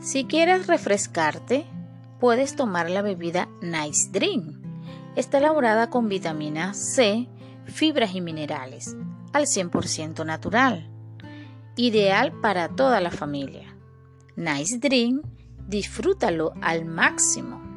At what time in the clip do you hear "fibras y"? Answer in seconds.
7.64-8.20